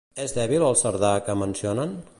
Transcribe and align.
És 0.21 0.31
dèbil 0.37 0.65
el 0.69 0.79
Cerdà 0.81 1.13
que 1.29 1.37
mencionen? 1.47 1.97